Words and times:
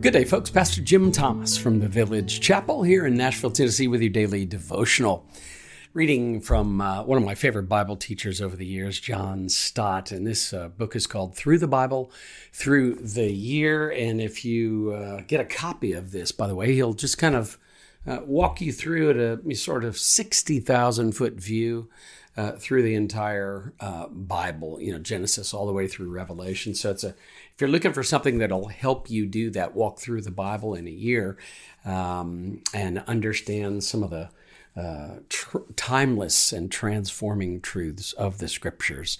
Good 0.00 0.12
day, 0.12 0.24
folks. 0.24 0.48
Pastor 0.48 0.80
Jim 0.80 1.10
Thomas 1.10 1.58
from 1.58 1.80
the 1.80 1.88
Village 1.88 2.40
Chapel 2.40 2.84
here 2.84 3.04
in 3.04 3.16
Nashville, 3.16 3.50
Tennessee, 3.50 3.88
with 3.88 4.00
your 4.00 4.10
daily 4.10 4.46
devotional. 4.46 5.26
Reading 5.92 6.40
from 6.40 6.80
uh, 6.80 7.02
one 7.02 7.18
of 7.18 7.24
my 7.24 7.34
favorite 7.34 7.64
Bible 7.64 7.96
teachers 7.96 8.40
over 8.40 8.54
the 8.54 8.64
years, 8.64 9.00
John 9.00 9.48
Stott. 9.48 10.12
And 10.12 10.24
this 10.24 10.52
uh, 10.52 10.68
book 10.68 10.94
is 10.94 11.08
called 11.08 11.34
Through 11.34 11.58
the 11.58 11.66
Bible 11.66 12.12
Through 12.52 12.94
the 12.94 13.28
Year. 13.28 13.90
And 13.90 14.20
if 14.20 14.44
you 14.44 14.92
uh, 14.92 15.22
get 15.26 15.40
a 15.40 15.44
copy 15.44 15.94
of 15.94 16.12
this, 16.12 16.30
by 16.30 16.46
the 16.46 16.54
way, 16.54 16.74
he'll 16.74 16.94
just 16.94 17.18
kind 17.18 17.34
of 17.34 17.58
uh, 18.06 18.20
walk 18.24 18.60
you 18.60 18.72
through 18.72 19.10
at 19.10 19.16
a 19.16 19.54
sort 19.56 19.84
of 19.84 19.98
60,000 19.98 21.10
foot 21.10 21.34
view. 21.34 21.88
Uh, 22.38 22.52
through 22.52 22.84
the 22.84 22.94
entire 22.94 23.72
uh, 23.80 24.06
Bible, 24.06 24.80
you 24.80 24.92
know, 24.92 24.98
Genesis 25.00 25.52
all 25.52 25.66
the 25.66 25.72
way 25.72 25.88
through 25.88 26.08
Revelation. 26.08 26.72
So 26.72 26.92
it's 26.92 27.02
a 27.02 27.08
if 27.08 27.60
you're 27.60 27.68
looking 27.68 27.92
for 27.92 28.04
something 28.04 28.38
that'll 28.38 28.68
help 28.68 29.10
you 29.10 29.26
do 29.26 29.50
that, 29.50 29.74
walk 29.74 29.98
through 29.98 30.22
the 30.22 30.30
Bible 30.30 30.72
in 30.72 30.86
a 30.86 30.92
year 30.92 31.36
um, 31.84 32.62
and 32.72 33.02
understand 33.08 33.82
some 33.82 34.04
of 34.04 34.10
the 34.10 34.30
uh, 34.76 35.16
tr- 35.28 35.66
timeless 35.74 36.52
and 36.52 36.70
transforming 36.70 37.60
truths 37.60 38.12
of 38.12 38.38
the 38.38 38.46
scriptures, 38.46 39.18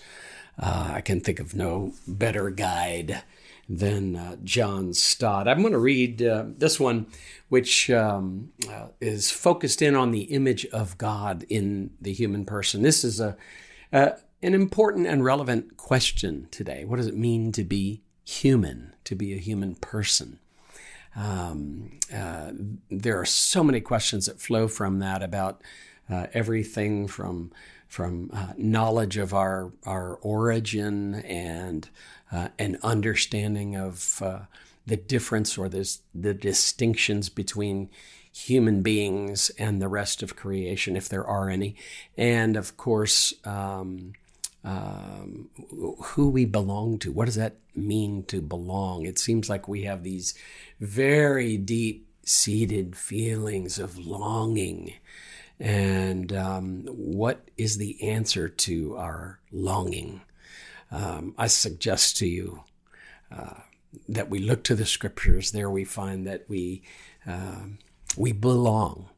uh, 0.56 0.92
I 0.94 1.00
can 1.00 1.20
think 1.20 1.40
of 1.40 1.56
no 1.56 1.94
better 2.06 2.50
guide 2.50 3.24
than 3.68 4.16
uh, 4.16 4.36
John 4.44 4.94
Stott. 4.94 5.46
I'm 5.46 5.60
going 5.60 5.72
to 5.72 5.78
read 5.78 6.22
uh, 6.22 6.44
this 6.46 6.80
one, 6.80 7.06
which 7.48 7.90
um, 7.90 8.50
uh, 8.70 8.88
is 9.00 9.30
focused 9.30 9.82
in 9.82 9.94
on 9.94 10.10
the 10.10 10.22
image 10.22 10.64
of 10.66 10.96
God 10.96 11.44
in 11.48 11.90
the 12.00 12.12
human 12.12 12.44
person. 12.44 12.82
This 12.82 13.04
is 13.04 13.20
a, 13.20 13.36
an 13.92 14.14
important 14.40 15.06
and 15.06 15.22
relevant 15.22 15.76
question 15.76 16.48
today. 16.50 16.84
What 16.84 16.96
does 16.96 17.06
it 17.06 17.16
mean 17.16 17.52
to 17.52 17.64
be 17.64 18.02
human, 18.28 18.94
to 19.04 19.14
be 19.14 19.32
a 19.32 19.38
human 19.38 19.74
person. 19.74 20.38
Um, 21.16 21.98
uh, 22.14 22.52
there 22.90 23.18
are 23.18 23.24
so 23.24 23.64
many 23.64 23.80
questions 23.80 24.26
that 24.26 24.38
flow 24.38 24.68
from 24.68 24.98
that 24.98 25.22
about 25.22 25.62
uh, 26.10 26.26
everything 26.34 27.08
from 27.08 27.50
from 27.88 28.30
uh, 28.32 28.52
knowledge 28.56 29.16
of 29.16 29.34
our 29.34 29.72
our 29.84 30.16
origin 30.16 31.16
and 31.16 31.88
uh, 32.30 32.48
an 32.58 32.78
understanding 32.82 33.74
of 33.74 34.22
uh, 34.22 34.40
the 34.86 34.96
difference 34.96 35.58
or 35.58 35.68
this, 35.68 36.00
the 36.14 36.34
distinctions 36.34 37.28
between 37.28 37.88
human 38.32 38.82
beings 38.82 39.50
and 39.58 39.82
the 39.82 39.88
rest 39.88 40.22
of 40.22 40.36
creation, 40.36 40.96
if 40.96 41.08
there 41.08 41.24
are 41.24 41.48
any, 41.48 41.74
and 42.16 42.56
of 42.56 42.76
course. 42.76 43.34
Um, 43.44 44.12
um, 44.64 45.48
who 46.02 46.28
we 46.28 46.44
belong 46.44 46.98
to. 46.98 47.12
What 47.12 47.26
does 47.26 47.36
that 47.36 47.54
mean 47.74 48.24
to 48.24 48.42
belong? 48.42 49.06
It 49.06 49.18
seems 49.18 49.48
like 49.48 49.68
we 49.68 49.84
have 49.84 50.02
these 50.02 50.34
very 50.80 51.56
deep 51.56 52.08
seated 52.24 52.96
feelings 52.96 53.78
of 53.78 53.96
longing. 53.96 54.94
And 55.60 56.32
um, 56.32 56.84
what 56.86 57.48
is 57.56 57.78
the 57.78 58.02
answer 58.02 58.48
to 58.48 58.96
our 58.96 59.40
longing? 59.50 60.20
Um, 60.90 61.34
I 61.36 61.48
suggest 61.48 62.16
to 62.18 62.26
you 62.26 62.62
uh, 63.30 63.60
that 64.08 64.30
we 64.30 64.38
look 64.38 64.62
to 64.64 64.74
the 64.74 64.86
scriptures. 64.86 65.50
There 65.50 65.70
we 65.70 65.84
find 65.84 66.26
that 66.26 66.44
we 66.48 66.82
uh, 67.26 67.64
we 68.16 68.32
belong, 68.32 69.08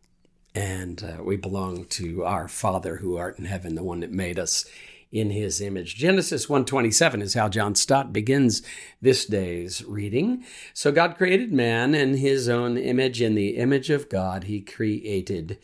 and 0.55 1.03
uh, 1.05 1.23
we 1.23 1.37
belong 1.37 1.85
to 1.87 2.25
our 2.25 2.49
Father 2.49 2.97
who 2.97 3.17
art 3.17 3.39
in 3.39 3.45
heaven, 3.45 3.75
the 3.75 3.85
one 3.85 4.01
that 4.01 4.11
made 4.11 4.39
us 4.39 4.65
in 5.13 5.31
his 5.31 5.61
image. 5.61 5.97
Genesis 5.97 6.49
one 6.49 6.65
twenty 6.65 6.91
seven 6.91 7.21
is 7.21 7.35
how 7.35 7.49
John 7.49 7.75
Stott 7.75 8.13
begins 8.13 8.63
this 9.03 9.27
day's 9.27 9.85
reading. 9.85 10.45
So 10.73 10.91
God 10.91 11.17
created 11.17 11.53
man 11.53 11.95
in 11.95 12.17
his 12.17 12.49
own 12.49 12.77
image 12.79 13.21
in 13.21 13.35
the 13.35 13.57
image 13.57 13.91
of 13.91 14.09
God 14.09 14.45
he 14.45 14.61
created 14.61 15.59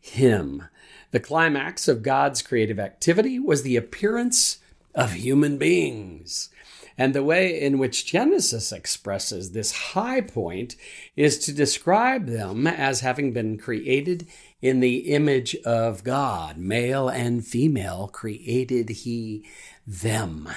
him. 0.00 0.64
The 1.10 1.20
climax 1.20 1.88
of 1.88 2.02
God's 2.02 2.42
creative 2.42 2.78
activity 2.78 3.38
was 3.38 3.62
the 3.62 3.76
appearance 3.76 4.58
of 4.94 5.12
human 5.12 5.58
beings. 5.58 6.50
And 6.98 7.14
the 7.14 7.24
way 7.24 7.58
in 7.60 7.78
which 7.78 8.04
Genesis 8.04 8.72
expresses 8.72 9.52
this 9.52 9.72
high 9.72 10.20
point 10.20 10.76
is 11.16 11.38
to 11.38 11.52
describe 11.52 12.26
them 12.26 12.66
as 12.66 13.00
having 13.00 13.32
been 13.32 13.56
created 13.56 14.26
in 14.60 14.80
the 14.80 15.12
image 15.14 15.56
of 15.64 16.04
God. 16.04 16.58
Male 16.58 17.08
and 17.08 17.44
female 17.44 18.08
created 18.08 18.90
he 18.90 19.46
them. 19.86 20.48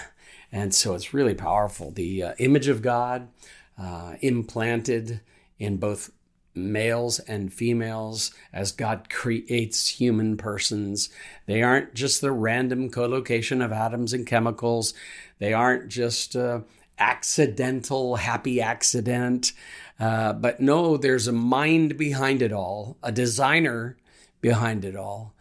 And 0.52 0.76
so 0.76 0.96
it's 0.96 1.14
really 1.14 1.34
powerful. 1.34 1.92
The 1.92 2.24
uh, 2.24 2.34
image 2.40 2.68
of 2.68 2.82
God 2.82 3.30
uh, 3.78 4.16
implanted 4.20 5.22
in 5.58 5.78
both 5.78 6.12
males 6.56 7.20
and 7.20 7.54
females 7.54 8.32
as 8.52 8.72
God 8.72 9.10
creates 9.10 9.88
human 9.88 10.38
persons. 10.38 11.10
They 11.46 11.62
aren't 11.62 11.94
just 11.94 12.22
the 12.22 12.32
random 12.32 12.90
collocation 12.90 13.62
of 13.62 13.72
atoms 13.72 14.14
and 14.14 14.26
chemicals, 14.26 14.94
they 15.40 15.54
aren't 15.54 15.90
just 15.90 16.36
uh, 16.36 16.62
accidental, 16.98 18.16
happy 18.16 18.62
accident. 18.62 19.52
Uh, 20.00 20.34
but 20.34 20.60
no, 20.60 20.98
there's 20.98 21.28
a 21.28 21.34
mind 21.34 21.98
behind 21.98 22.42
it 22.42 22.52
all, 22.52 22.98
a 23.04 23.12
designer 23.12 23.98
behind 24.42 24.86
it 24.86 24.96
all. 24.96 25.34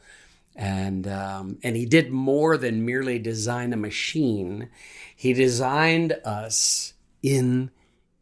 And, 0.55 1.09
um, 1.09 1.59
and 1.63 1.77
he 1.77 1.87
did 1.87 2.11
more 2.11 2.57
than 2.57 2.85
merely 2.85 3.19
design 3.19 3.73
a 3.73 3.77
machine. 3.77 4.69
He 5.17 5.33
designed 5.33 6.13
us 6.25 6.93
in 7.23 7.71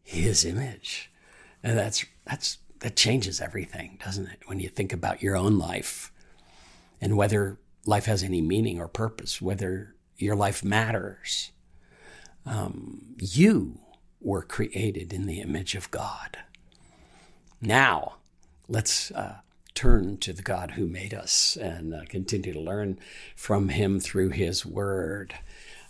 his 0.02 0.44
image. 0.44 1.10
And 1.62 1.76
that's, 1.76 2.04
that's, 2.24 2.58
that 2.80 2.96
changes 2.96 3.40
everything, 3.40 3.98
doesn't 4.04 4.26
it? 4.26 4.40
When 4.46 4.60
you 4.60 4.68
think 4.68 4.92
about 4.92 5.22
your 5.22 5.36
own 5.36 5.58
life 5.58 6.12
and 7.00 7.16
whether 7.16 7.58
life 7.86 8.06
has 8.06 8.22
any 8.22 8.40
meaning 8.40 8.80
or 8.80 8.88
purpose, 8.88 9.40
whether 9.40 9.94
your 10.16 10.36
life 10.36 10.62
matters. 10.64 11.52
Um, 12.46 13.16
you 13.18 13.80
were 14.20 14.42
created 14.42 15.12
in 15.12 15.26
the 15.26 15.40
image 15.40 15.74
of 15.74 15.90
God. 15.90 16.38
Now, 17.60 18.16
let's 18.68 19.10
uh, 19.12 19.36
turn 19.74 20.18
to 20.18 20.32
the 20.32 20.42
God 20.42 20.72
who 20.72 20.86
made 20.86 21.14
us 21.14 21.56
and 21.56 21.94
uh, 21.94 22.00
continue 22.08 22.52
to 22.52 22.60
learn 22.60 22.98
from 23.36 23.70
him 23.70 24.00
through 24.00 24.30
his 24.30 24.64
word. 24.64 25.34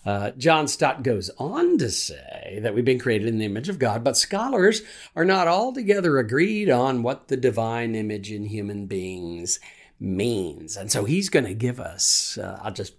Uh, 0.05 0.31
John 0.33 0.67
Stott 0.67 1.03
goes 1.03 1.31
on 1.39 1.77
to 1.79 1.91
say 1.91 2.59
that 2.63 2.75
we've 2.75 2.85
been 2.85 2.99
created 2.99 3.29
in 3.29 3.39
the 3.39 3.45
image 3.45 3.69
of 3.69 3.79
God, 3.79 4.03
but 4.03 4.17
scholars 4.17 4.83
are 5.15 5.25
not 5.25 5.47
altogether 5.47 6.19
agreed 6.19 6.71
on 6.71 7.03
what 7.03 7.29
the 7.29 7.37
divine 7.37 7.95
image 7.95 8.33
in 8.33 8.47
human 8.47 8.87
beings 8.87 9.61
means. 9.99 10.77
And 10.77 10.91
so 10.91 11.05
he's 11.05 11.29
going 11.29 11.45
to 11.45 11.55
give 11.55 11.79
us, 11.79 12.39
uh, 12.39 12.59
I'll 12.63 12.73
just 12.73 12.95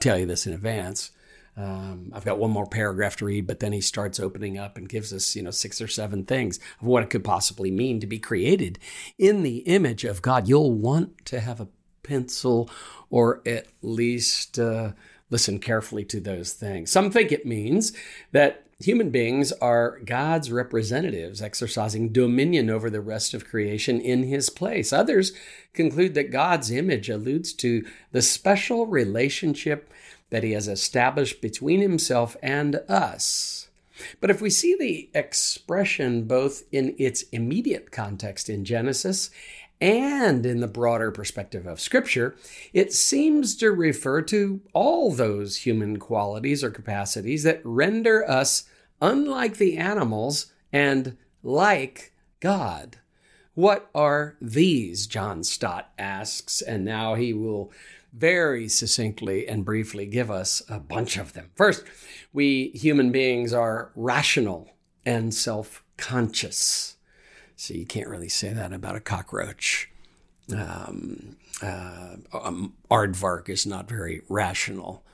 tell 0.00 0.18
you 0.18 0.26
this 0.26 0.46
in 0.46 0.52
advance, 0.52 1.12
um, 1.56 2.10
I've 2.12 2.24
got 2.24 2.38
one 2.38 2.50
more 2.50 2.66
paragraph 2.66 3.14
to 3.16 3.26
read, 3.26 3.46
but 3.46 3.60
then 3.60 3.72
he 3.72 3.80
starts 3.80 4.18
opening 4.18 4.58
up 4.58 4.76
and 4.76 4.88
gives 4.88 5.12
us, 5.12 5.36
you 5.36 5.42
know, 5.42 5.52
six 5.52 5.80
or 5.80 5.86
seven 5.86 6.24
things 6.24 6.58
of 6.80 6.86
what 6.86 7.04
it 7.04 7.10
could 7.10 7.22
possibly 7.22 7.70
mean 7.70 8.00
to 8.00 8.08
be 8.08 8.18
created 8.18 8.80
in 9.18 9.44
the 9.44 9.58
image 9.58 10.04
of 10.04 10.20
God. 10.20 10.48
You'll 10.48 10.72
want 10.72 11.24
to 11.26 11.38
have 11.38 11.60
a 11.60 11.68
pencil 12.02 12.68
or 13.08 13.40
at 13.46 13.68
least 13.82 14.58
uh, 14.58 14.92
listen 15.34 15.58
carefully 15.58 16.04
to 16.04 16.20
those 16.20 16.52
things. 16.52 16.92
Some 16.92 17.10
think 17.10 17.32
it 17.32 17.44
means 17.44 17.92
that 18.30 18.62
human 18.78 19.10
beings 19.10 19.50
are 19.50 19.98
God's 20.04 20.52
representatives 20.52 21.42
exercising 21.42 22.10
dominion 22.10 22.70
over 22.70 22.88
the 22.88 23.00
rest 23.00 23.34
of 23.34 23.44
creation 23.44 24.00
in 24.00 24.22
his 24.22 24.48
place. 24.48 24.92
Others 24.92 25.32
conclude 25.72 26.14
that 26.14 26.30
God's 26.30 26.70
image 26.70 27.10
alludes 27.10 27.52
to 27.54 27.84
the 28.12 28.22
special 28.22 28.86
relationship 28.86 29.92
that 30.30 30.44
he 30.44 30.52
has 30.52 30.68
established 30.68 31.40
between 31.40 31.80
himself 31.80 32.36
and 32.40 32.76
us. 32.88 33.66
But 34.20 34.30
if 34.30 34.40
we 34.40 34.50
see 34.50 34.76
the 34.78 35.10
expression 35.18 36.28
both 36.28 36.62
in 36.70 36.94
its 36.96 37.22
immediate 37.32 37.90
context 37.90 38.48
in 38.48 38.64
Genesis 38.64 39.30
and 39.80 40.46
in 40.46 40.60
the 40.60 40.68
broader 40.68 41.10
perspective 41.10 41.66
of 41.66 41.80
Scripture, 41.80 42.36
it 42.72 42.92
seems 42.92 43.56
to 43.56 43.70
refer 43.70 44.22
to 44.22 44.60
all 44.72 45.12
those 45.12 45.58
human 45.58 45.98
qualities 45.98 46.62
or 46.62 46.70
capacities 46.70 47.42
that 47.42 47.60
render 47.64 48.28
us 48.28 48.64
unlike 49.00 49.56
the 49.56 49.76
animals 49.76 50.52
and 50.72 51.16
like 51.42 52.12
God. 52.40 52.98
What 53.54 53.88
are 53.94 54.36
these? 54.40 55.06
John 55.06 55.44
Stott 55.44 55.92
asks, 55.98 56.60
and 56.60 56.84
now 56.84 57.14
he 57.14 57.32
will 57.32 57.70
very 58.12 58.68
succinctly 58.68 59.46
and 59.46 59.64
briefly 59.64 60.06
give 60.06 60.30
us 60.30 60.62
a 60.68 60.78
bunch 60.78 61.16
of 61.16 61.32
them. 61.32 61.50
First, 61.54 61.84
we 62.32 62.70
human 62.74 63.12
beings 63.12 63.52
are 63.52 63.90
rational 63.94 64.70
and 65.04 65.34
self 65.34 65.84
conscious. 65.96 66.96
So 67.56 67.74
you 67.74 67.86
can't 67.86 68.08
really 68.08 68.28
say 68.28 68.52
that 68.52 68.72
about 68.72 68.96
a 68.96 69.00
cockroach. 69.00 69.90
Um, 70.52 71.36
uh, 71.62 72.16
um, 72.32 72.74
aardvark 72.90 73.48
is 73.48 73.66
not 73.66 73.88
very 73.88 74.22
rational. 74.28 75.04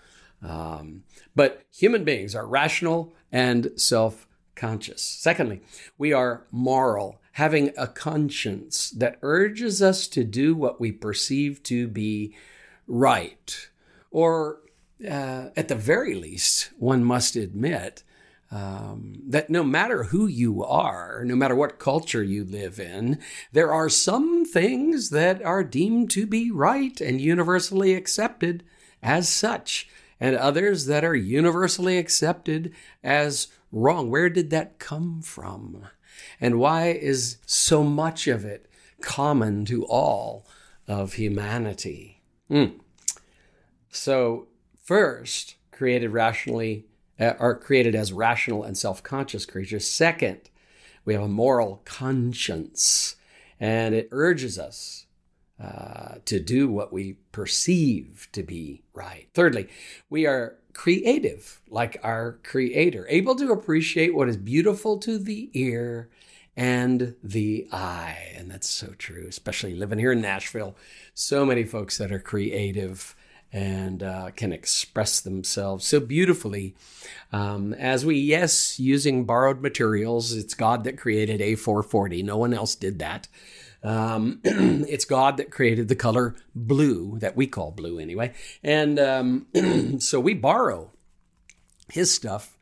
Um, 0.42 1.04
but 1.36 1.62
human 1.72 2.04
beings 2.04 2.34
are 2.34 2.46
rational 2.46 3.12
and 3.30 3.70
self 3.76 4.26
conscious. 4.56 5.02
Secondly, 5.02 5.62
we 5.98 6.12
are 6.12 6.46
moral, 6.50 7.20
having 7.32 7.72
a 7.76 7.86
conscience 7.86 8.90
that 8.90 9.18
urges 9.22 9.80
us 9.82 10.06
to 10.08 10.24
do 10.24 10.54
what 10.54 10.80
we 10.80 10.92
perceive 10.92 11.62
to 11.64 11.88
be 11.88 12.34
right. 12.86 13.68
Or, 14.10 14.60
uh, 15.08 15.48
at 15.56 15.68
the 15.68 15.74
very 15.74 16.14
least, 16.14 16.70
one 16.78 17.04
must 17.04 17.36
admit 17.36 18.02
um, 18.50 19.14
that 19.28 19.48
no 19.48 19.62
matter 19.62 20.04
who 20.04 20.26
you 20.26 20.64
are, 20.64 21.24
no 21.24 21.36
matter 21.36 21.54
what 21.54 21.78
culture 21.78 22.22
you 22.22 22.44
live 22.44 22.80
in, 22.80 23.18
there 23.52 23.72
are 23.72 23.88
some 23.88 24.44
things 24.44 25.10
that 25.10 25.42
are 25.42 25.62
deemed 25.62 26.10
to 26.10 26.26
be 26.26 26.50
right 26.50 27.00
and 27.00 27.20
universally 27.20 27.94
accepted 27.94 28.64
as 29.02 29.28
such, 29.28 29.88
and 30.18 30.36
others 30.36 30.86
that 30.86 31.04
are 31.04 31.14
universally 31.14 31.96
accepted 31.96 32.74
as 33.02 33.48
wrong. 33.72 34.10
Where 34.10 34.28
did 34.28 34.50
that 34.50 34.78
come 34.78 35.22
from? 35.22 35.86
And 36.40 36.58
why 36.58 36.88
is 36.88 37.38
so 37.46 37.82
much 37.82 38.26
of 38.26 38.44
it 38.44 38.66
common 39.00 39.64
to 39.66 39.86
all 39.86 40.46
of 40.86 41.14
humanity? 41.14 42.20
Mm. 42.50 42.80
So, 43.90 44.48
first, 44.82 45.54
created 45.70 46.10
rationally 46.10 46.86
uh, 47.20 47.34
are 47.38 47.54
created 47.54 47.94
as 47.94 48.12
rational 48.12 48.64
and 48.64 48.76
self 48.76 49.02
conscious 49.02 49.44
creatures. 49.44 49.88
Second, 49.88 50.50
we 51.04 51.14
have 51.14 51.22
a 51.22 51.28
moral 51.28 51.82
conscience, 51.84 53.16
and 53.58 53.94
it 53.94 54.08
urges 54.10 54.58
us 54.58 55.06
uh, 55.62 56.14
to 56.24 56.40
do 56.40 56.68
what 56.68 56.92
we 56.92 57.18
perceive 57.32 58.28
to 58.32 58.42
be 58.42 58.82
right. 58.94 59.28
Thirdly, 59.34 59.68
we 60.08 60.26
are 60.26 60.56
creative, 60.72 61.60
like 61.68 61.98
our 62.02 62.38
Creator, 62.42 63.06
able 63.08 63.34
to 63.34 63.52
appreciate 63.52 64.14
what 64.14 64.28
is 64.28 64.36
beautiful 64.36 64.98
to 64.98 65.18
the 65.18 65.50
ear 65.52 66.08
and 66.56 67.14
the 67.22 67.68
eye. 67.72 68.32
And 68.36 68.50
that's 68.50 68.68
so 68.68 68.94
true, 68.98 69.26
especially 69.28 69.74
living 69.74 69.98
here 69.98 70.12
in 70.12 70.20
Nashville. 70.20 70.76
So 71.14 71.44
many 71.44 71.64
folks 71.64 71.98
that 71.98 72.12
are 72.12 72.18
creative 72.18 73.14
and 73.52 74.02
uh, 74.02 74.30
can 74.36 74.52
express 74.52 75.20
themselves 75.20 75.86
so 75.86 76.00
beautifully. 76.00 76.74
Um, 77.32 77.74
as 77.74 78.04
we, 78.04 78.16
yes, 78.16 78.78
using 78.78 79.24
borrowed 79.24 79.60
materials, 79.60 80.32
it's 80.32 80.54
God 80.54 80.84
that 80.84 80.98
created 80.98 81.40
A440. 81.40 82.24
No 82.24 82.36
one 82.36 82.54
else 82.54 82.74
did 82.74 83.00
that. 83.00 83.28
Um, 83.82 84.40
it's 84.44 85.04
God 85.04 85.36
that 85.38 85.50
created 85.50 85.88
the 85.88 85.96
color 85.96 86.36
blue, 86.54 87.18
that 87.18 87.36
we 87.36 87.46
call 87.46 87.70
blue 87.70 87.98
anyway. 87.98 88.34
And 88.62 88.98
um, 88.98 89.46
so 89.98 90.20
we 90.20 90.34
borrow 90.34 90.92
his 91.88 92.12
stuff 92.12 92.56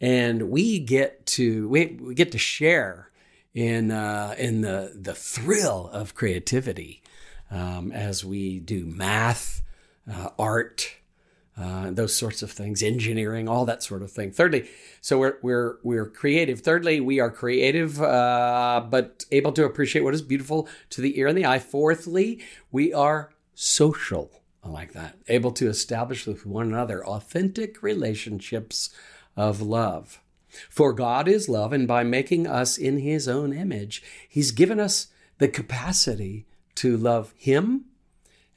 and 0.00 0.50
we 0.50 0.78
get 0.78 1.26
to 1.26 1.68
we, 1.68 1.98
we 2.00 2.14
get 2.14 2.32
to 2.32 2.38
share 2.38 3.10
in 3.54 3.90
uh, 3.90 4.34
in 4.38 4.60
the 4.60 4.92
the 4.94 5.14
thrill 5.14 5.88
of 5.92 6.14
creativity 6.14 7.02
um, 7.50 7.90
as 7.90 8.24
we 8.24 8.60
do 8.60 8.86
math 8.86 9.62
uh, 10.10 10.30
art, 10.38 10.94
uh, 11.56 11.90
those 11.90 12.14
sorts 12.14 12.42
of 12.42 12.50
things, 12.50 12.82
engineering, 12.82 13.48
all 13.48 13.64
that 13.64 13.82
sort 13.82 14.02
of 14.02 14.12
thing. 14.12 14.30
Thirdly, 14.30 14.68
so 15.00 15.18
we're 15.18 15.38
we're 15.42 15.78
we're 15.82 16.06
creative. 16.06 16.60
Thirdly, 16.60 17.00
we 17.00 17.20
are 17.20 17.30
creative, 17.30 18.00
uh, 18.00 18.84
but 18.88 19.24
able 19.32 19.52
to 19.52 19.64
appreciate 19.64 20.02
what 20.02 20.14
is 20.14 20.22
beautiful 20.22 20.68
to 20.90 21.00
the 21.00 21.18
ear 21.18 21.26
and 21.26 21.36
the 21.36 21.46
eye. 21.46 21.58
Fourthly, 21.58 22.40
we 22.70 22.92
are 22.92 23.32
social. 23.54 24.30
I 24.62 24.68
like 24.68 24.92
that. 24.92 25.18
Able 25.28 25.52
to 25.52 25.68
establish 25.68 26.26
with 26.26 26.46
one 26.46 26.68
another 26.68 27.04
authentic 27.04 27.82
relationships 27.82 28.90
of 29.36 29.60
love. 29.60 30.20
For 30.70 30.92
God 30.92 31.28
is 31.28 31.48
love, 31.48 31.72
and 31.72 31.86
by 31.86 32.04
making 32.04 32.46
us 32.46 32.78
in 32.78 32.98
His 32.98 33.28
own 33.28 33.52
image, 33.52 34.02
He's 34.28 34.50
given 34.50 34.80
us 34.80 35.08
the 35.38 35.48
capacity 35.48 36.46
to 36.76 36.96
love 36.96 37.34
Him 37.36 37.86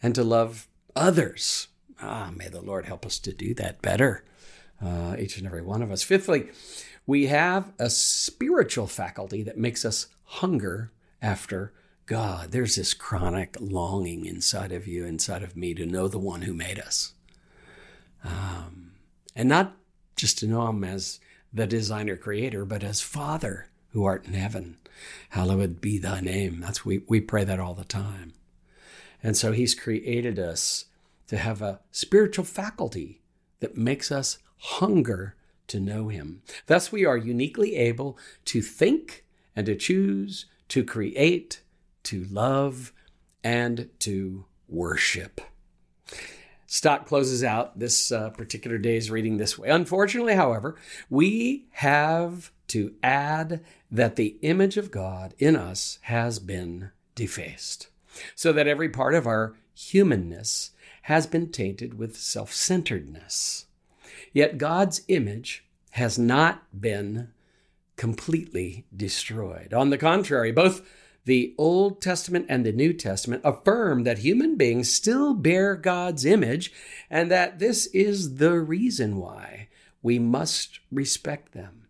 and 0.02 0.16
to 0.16 0.24
love 0.24 0.68
others. 0.96 1.68
Ah, 2.02 2.32
may 2.36 2.48
the 2.48 2.62
Lord 2.62 2.86
help 2.86 3.06
us 3.06 3.20
to 3.20 3.34
do 3.34 3.54
that 3.56 3.82
better, 3.82 4.24
uh, 4.84 5.16
each 5.20 5.38
and 5.38 5.46
every 5.46 5.62
one 5.62 5.82
of 5.82 5.92
us. 5.92 6.04
Fifthly, 6.04 6.50
we 7.06 7.28
have 7.28 7.72
a 7.78 7.90
spiritual 7.90 8.88
faculty 8.88 9.44
that 9.44 9.58
makes 9.58 9.86
us 9.86 10.08
hunger 10.24 10.92
after 11.22 11.74
God. 12.06 12.52
There's 12.52 12.76
this 12.76 12.94
chronic 12.94 13.56
longing 13.60 14.26
inside 14.26 14.72
of 14.72 14.88
you, 14.88 15.06
inside 15.06 15.44
of 15.44 15.56
me, 15.56 15.74
to 15.76 15.86
know 15.86 16.08
the 16.08 16.20
one 16.20 16.42
who 16.42 16.54
made 16.54 16.80
us. 16.80 17.14
Um, 18.24 18.94
and 19.36 19.48
not 19.50 19.78
just 20.16 20.38
to 20.40 20.48
know 20.48 20.68
him 20.68 20.84
as 20.84 21.20
the 21.54 21.68
designer 21.68 22.16
creator, 22.16 22.66
but 22.66 22.84
as 22.84 23.02
Father 23.02 23.68
who 23.92 24.06
art 24.06 24.26
in 24.26 24.34
heaven. 24.34 24.78
Hallowed 25.30 25.82
be 25.82 25.98
thy 25.98 26.22
name. 26.22 26.60
That's 26.62 26.86
we, 26.86 27.04
we 27.08 27.22
pray 27.22 27.44
that 27.44 27.60
all 27.60 27.74
the 27.74 27.84
time. 27.84 28.34
And 29.24 29.38
so 29.38 29.52
he's 29.52 29.76
created 29.76 30.40
us 30.40 30.86
to 31.28 31.38
have 31.38 31.62
a 31.62 31.80
spiritual 31.92 32.46
faculty 32.46 33.22
that 33.60 33.78
makes 33.78 34.12
us 34.12 34.40
hunger 34.58 35.36
to 35.68 35.80
know 35.80 36.10
him. 36.10 36.42
Thus, 36.68 36.92
we 36.92 37.06
are 37.06 37.18
uniquely 37.18 37.76
able 37.76 38.18
to 38.46 38.62
think 38.62 39.26
and 39.56 39.66
to 39.66 39.76
choose, 39.76 40.46
to 40.70 40.84
create, 40.84 41.62
to 42.04 42.26
love, 42.26 42.92
and 43.44 43.90
to 44.00 44.46
worship. 44.68 45.42
Stott 46.66 47.06
closes 47.06 47.44
out 47.44 47.80
this 47.80 48.12
uh, 48.12 48.30
particular 48.30 48.78
day's 48.78 49.12
reading 49.12 49.38
this 49.38 49.58
way. 49.58 49.70
Unfortunately, 49.70 50.36
however, 50.36 50.78
we 51.10 51.68
have 51.72 52.52
to 52.68 52.94
add 53.04 53.62
that 53.92 54.16
the 54.16 54.38
image 54.42 54.78
of 54.78 54.92
God 54.92 55.34
in 55.38 55.56
us 55.56 56.00
has 56.04 56.40
been 56.40 56.92
defaced 57.14 57.90
so 58.36 58.52
that 58.54 58.68
every 58.68 58.90
part 58.90 59.16
of 59.16 59.28
our 59.28 59.56
humanness 59.74 60.72
has 61.04 61.28
been 61.28 61.52
tainted 61.52 61.98
with 61.98 62.18
self 62.18 62.54
centeredness. 62.54 63.66
Yet 64.34 64.58
God's 64.58 65.02
image 65.08 65.66
has 65.92 66.18
not 66.18 66.64
been 66.80 67.30
completely 67.98 68.86
destroyed. 68.96 69.74
On 69.74 69.90
the 69.90 69.98
contrary, 69.98 70.52
both 70.52 70.82
the 71.26 71.54
Old 71.58 72.02
Testament 72.02 72.48
and 72.50 72.66
the 72.66 72.72
New 72.72 72.94
Testament 72.94 73.42
affirm 73.46 74.04
that 74.04 74.20
human 74.20 74.56
beings 74.56 74.92
still 74.92 75.34
bear 75.34 75.76
God's 75.76 76.26
image 76.26 76.74
and 77.10 77.30
that 77.30 77.60
this 77.60 77.86
is 77.88 78.36
the 78.38 78.60
reason 78.60 79.18
why 79.18 79.68
we 80.02 80.18
must 80.18 80.80
respect 80.92 81.52
them. 81.54 81.88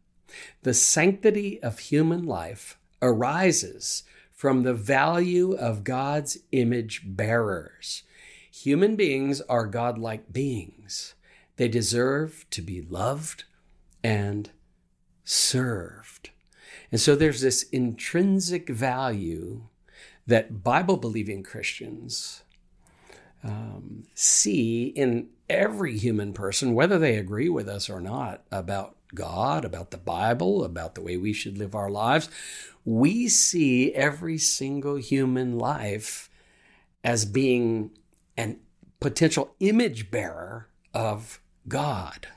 The 0.64 0.74
sanctity 0.74 1.62
of 1.62 1.80
human 1.80 2.26
life 2.26 2.78
arises 3.02 4.04
from 4.42 4.64
the 4.64 4.74
value 4.74 5.54
of 5.54 5.84
God's 5.84 6.40
image 6.52 7.04
bearers. 7.06 8.02
Human 8.52 8.96
beings 8.96 9.40
are 9.42 9.68
godlike 9.68 10.34
beings. 10.34 11.14
They 11.58 11.68
deserve 11.68 12.48
to 12.50 12.64
be 12.64 12.82
loved 12.82 13.44
and 14.04 14.50
served. 15.24 16.32
And 16.92 17.00
so 17.00 17.16
there's 17.16 17.42
this 17.42 17.70
intrinsic 17.70 18.68
value 18.68 19.68
that 20.26 20.64
Bible 20.64 20.98
believing 20.98 21.44
Christians 21.44 22.42
um, 23.44 24.08
see 24.16 24.86
in 24.88 25.30
every 25.52 26.00
human 26.00 26.34
person, 26.34 26.74
whether 26.74 26.98
they 26.98 27.18
agree 27.18 27.50
with 27.50 27.70
us 27.70 27.92
or 27.92 28.02
not, 28.02 28.42
about 28.52 28.96
God, 29.14 29.66
about 29.66 29.92
the 29.92 29.98
Bible, 29.98 30.64
about 30.64 30.96
the 30.96 31.02
way 31.02 31.18
we 31.18 31.34
should 31.34 31.58
live 31.58 31.76
our 31.76 31.90
lives 31.90 32.30
we 32.86 33.28
see 33.28 33.94
every 33.94 34.38
single 34.38 34.96
human 34.96 35.58
life 35.58 36.30
as 37.04 37.26
being 37.26 37.92
an 38.38 38.60
potential 39.00 39.56
image 39.60 40.12
bearer 40.12 40.68
of 40.94 41.40
God. 41.68 42.28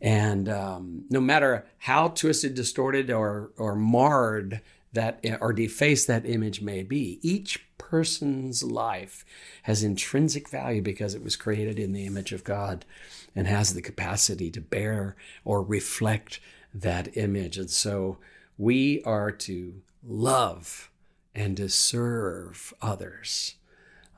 And 0.00 0.48
um, 0.48 1.04
no 1.10 1.20
matter 1.20 1.66
how 1.78 2.08
twisted, 2.08 2.54
distorted, 2.54 3.10
or, 3.10 3.50
or 3.56 3.74
marred 3.74 4.60
that 4.98 5.24
or 5.40 5.52
deface 5.52 6.04
that 6.06 6.26
image 6.26 6.60
may 6.60 6.82
be, 6.82 7.20
each 7.22 7.64
person's 7.78 8.64
life 8.64 9.24
has 9.62 9.84
intrinsic 9.84 10.48
value 10.48 10.82
because 10.82 11.14
it 11.14 11.22
was 11.22 11.36
created 11.36 11.78
in 11.78 11.92
the 11.92 12.04
image 12.04 12.32
of 12.32 12.42
God 12.42 12.84
and 13.36 13.46
has 13.46 13.74
the 13.74 13.80
capacity 13.80 14.50
to 14.50 14.60
bear 14.60 15.14
or 15.44 15.62
reflect 15.62 16.40
that 16.74 17.16
image. 17.16 17.56
And 17.58 17.70
so 17.70 18.18
we 18.58 19.00
are 19.04 19.30
to 19.30 19.82
love 20.04 20.90
and 21.32 21.56
to 21.58 21.68
serve 21.68 22.74
others 22.82 23.54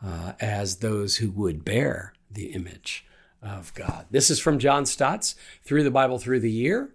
uh, 0.02 0.32
as 0.40 0.76
those 0.76 1.18
who 1.18 1.30
would 1.30 1.62
bear 1.62 2.14
the 2.30 2.52
image 2.52 3.04
of 3.42 3.74
God. 3.74 4.06
This 4.10 4.30
is 4.30 4.40
from 4.40 4.58
John 4.58 4.86
Stott's 4.86 5.34
Through 5.62 5.84
the 5.84 5.90
Bible 5.90 6.18
Through 6.18 6.40
the 6.40 6.50
Year. 6.50 6.90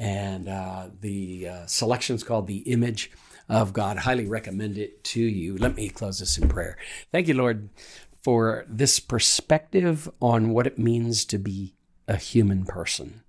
And 0.00 0.48
uh, 0.48 0.88
the 0.98 1.48
uh, 1.48 1.66
selection 1.66 2.16
is 2.16 2.24
called 2.24 2.46
The 2.46 2.60
Image 2.60 3.12
of 3.50 3.74
God. 3.74 3.98
Highly 3.98 4.26
recommend 4.26 4.78
it 4.78 5.04
to 5.04 5.20
you. 5.20 5.58
Let 5.58 5.76
me 5.76 5.90
close 5.90 6.20
this 6.20 6.38
in 6.38 6.48
prayer. 6.48 6.78
Thank 7.12 7.28
you, 7.28 7.34
Lord, 7.34 7.68
for 8.22 8.64
this 8.66 8.98
perspective 8.98 10.08
on 10.18 10.50
what 10.50 10.66
it 10.66 10.78
means 10.78 11.26
to 11.26 11.38
be 11.38 11.74
a 12.08 12.16
human 12.16 12.64
person. 12.64 13.22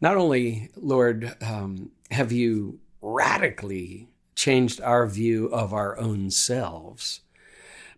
Not 0.00 0.16
only, 0.16 0.70
Lord, 0.76 1.34
um, 1.42 1.90
have 2.12 2.30
you 2.30 2.78
radically 3.02 4.08
changed 4.36 4.80
our 4.80 5.04
view 5.04 5.46
of 5.46 5.74
our 5.74 5.98
own 5.98 6.30
selves, 6.30 7.22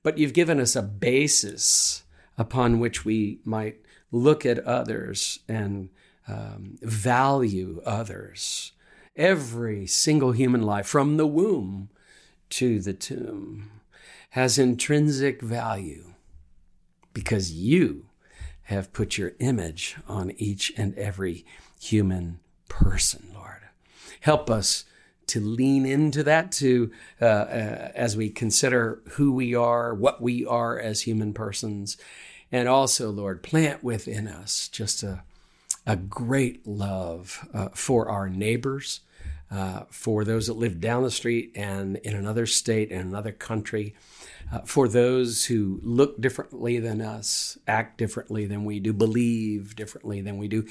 but 0.02 0.16
you've 0.16 0.32
given 0.32 0.58
us 0.58 0.74
a 0.74 0.80
basis 0.80 2.04
upon 2.38 2.80
which 2.80 3.04
we 3.04 3.40
might 3.44 3.76
look 4.10 4.46
at 4.46 4.58
others 4.60 5.40
and 5.46 5.90
um, 6.30 6.78
value 6.82 7.82
others. 7.84 8.72
Every 9.16 9.86
single 9.86 10.32
human 10.32 10.62
life, 10.62 10.86
from 10.86 11.16
the 11.16 11.26
womb 11.26 11.90
to 12.50 12.80
the 12.80 12.94
tomb, 12.94 13.70
has 14.30 14.58
intrinsic 14.58 15.42
value 15.42 16.14
because 17.12 17.52
you 17.52 18.06
have 18.64 18.92
put 18.92 19.18
your 19.18 19.32
image 19.40 19.96
on 20.08 20.30
each 20.36 20.72
and 20.76 20.94
every 20.94 21.44
human 21.80 22.38
person, 22.68 23.30
Lord. 23.34 23.62
Help 24.20 24.48
us 24.48 24.84
to 25.26 25.40
lean 25.40 25.84
into 25.86 26.22
that 26.22 26.52
to 26.52 26.90
uh, 27.20 27.24
uh, 27.24 27.92
as 27.94 28.16
we 28.16 28.30
consider 28.30 29.00
who 29.12 29.32
we 29.32 29.54
are, 29.54 29.94
what 29.94 30.22
we 30.22 30.46
are 30.46 30.78
as 30.78 31.02
human 31.02 31.32
persons, 31.34 31.96
and 32.52 32.68
also, 32.68 33.10
Lord, 33.10 33.42
plant 33.42 33.82
within 33.82 34.26
us 34.26 34.68
just 34.68 35.02
a 35.02 35.22
a 35.86 35.96
great 35.96 36.66
love 36.66 37.48
uh, 37.52 37.68
for 37.74 38.08
our 38.08 38.28
neighbors, 38.28 39.00
uh, 39.50 39.82
for 39.90 40.24
those 40.24 40.46
that 40.46 40.54
live 40.54 40.80
down 40.80 41.02
the 41.02 41.10
street 41.10 41.52
and 41.56 41.96
in 41.98 42.14
another 42.14 42.46
state, 42.46 42.92
and 42.92 43.08
another 43.08 43.32
country, 43.32 43.94
uh, 44.52 44.60
for 44.60 44.86
those 44.88 45.46
who 45.46 45.80
look 45.82 46.20
differently 46.20 46.78
than 46.78 47.00
us, 47.00 47.58
act 47.66 47.98
differently 47.98 48.46
than 48.46 48.64
we 48.64 48.78
do, 48.78 48.92
believe 48.92 49.74
differently 49.74 50.20
than 50.20 50.38
we 50.38 50.48
do. 50.48 50.64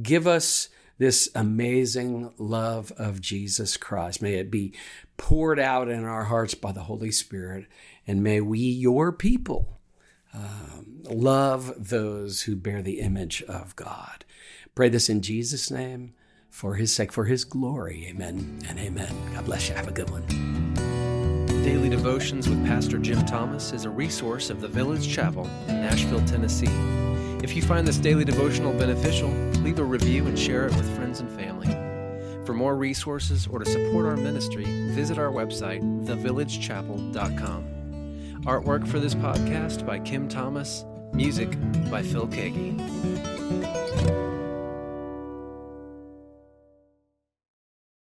Give 0.00 0.26
us 0.26 0.68
this 0.98 1.30
amazing 1.34 2.32
love 2.36 2.92
of 2.98 3.20
Jesus 3.20 3.78
Christ. 3.78 4.20
May 4.20 4.34
it 4.34 4.50
be 4.50 4.74
poured 5.16 5.58
out 5.58 5.88
in 5.88 6.04
our 6.04 6.24
hearts 6.24 6.54
by 6.54 6.72
the 6.72 6.82
Holy 6.82 7.10
Spirit, 7.10 7.66
and 8.06 8.22
may 8.22 8.40
we, 8.40 8.58
your 8.58 9.10
people, 9.10 9.79
um, 10.32 11.02
love 11.04 11.72
those 11.76 12.42
who 12.42 12.56
bear 12.56 12.82
the 12.82 13.00
image 13.00 13.42
of 13.42 13.74
God. 13.76 14.24
Pray 14.74 14.88
this 14.88 15.08
in 15.08 15.22
Jesus' 15.22 15.70
name, 15.70 16.14
for 16.48 16.76
his 16.76 16.92
sake, 16.92 17.12
for 17.12 17.24
his 17.24 17.44
glory. 17.44 18.06
Amen 18.08 18.60
and 18.68 18.78
amen. 18.78 19.14
God 19.34 19.44
bless 19.44 19.68
you. 19.68 19.74
Have 19.74 19.88
a 19.88 19.92
good 19.92 20.10
one. 20.10 20.24
Daily 21.62 21.88
Devotions 21.88 22.48
with 22.48 22.64
Pastor 22.66 22.98
Jim 22.98 23.24
Thomas 23.26 23.72
is 23.72 23.84
a 23.84 23.90
resource 23.90 24.48
of 24.50 24.60
the 24.60 24.68
Village 24.68 25.08
Chapel 25.08 25.44
in 25.68 25.82
Nashville, 25.82 26.24
Tennessee. 26.26 26.70
If 27.42 27.54
you 27.54 27.62
find 27.62 27.86
this 27.86 27.98
daily 27.98 28.24
devotional 28.24 28.72
beneficial, 28.72 29.28
leave 29.62 29.78
a 29.78 29.84
review 29.84 30.26
and 30.26 30.38
share 30.38 30.66
it 30.66 30.76
with 30.76 30.96
friends 30.96 31.20
and 31.20 31.30
family. 31.30 31.68
For 32.46 32.54
more 32.54 32.76
resources 32.76 33.46
or 33.46 33.58
to 33.58 33.66
support 33.66 34.06
our 34.06 34.16
ministry, 34.16 34.64
visit 34.92 35.18
our 35.18 35.30
website, 35.30 35.82
thevillagechapel.com. 36.06 37.79
Artwork 38.46 38.88
for 38.88 38.98
this 38.98 39.14
podcast 39.14 39.84
by 39.84 39.98
Kim 39.98 40.28
Thomas, 40.28 40.86
music 41.12 41.50
by 41.90 42.02
Phil 42.02 42.26
Keaggy. 42.26 43.29